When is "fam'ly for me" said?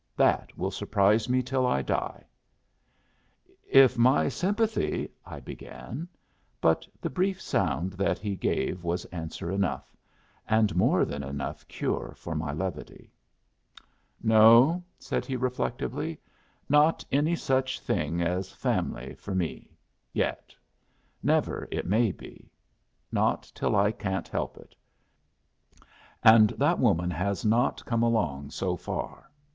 18.55-19.77